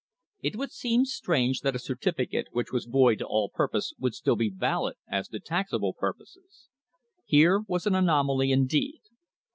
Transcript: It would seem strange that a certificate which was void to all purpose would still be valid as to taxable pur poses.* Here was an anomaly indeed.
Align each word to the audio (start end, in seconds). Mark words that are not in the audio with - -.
It 0.41 0.55
would 0.55 0.71
seem 0.71 1.05
strange 1.05 1.61
that 1.61 1.75
a 1.75 1.87
certificate 1.87 2.47
which 2.51 2.71
was 2.71 2.85
void 2.85 3.19
to 3.19 3.27
all 3.27 3.49
purpose 3.49 3.93
would 3.99 4.15
still 4.15 4.35
be 4.35 4.49
valid 4.49 4.95
as 5.07 5.27
to 5.27 5.39
taxable 5.39 5.93
pur 5.93 6.13
poses.* 6.13 6.69
Here 7.23 7.59
was 7.67 7.85
an 7.85 7.93
anomaly 7.93 8.51
indeed. 8.51 9.01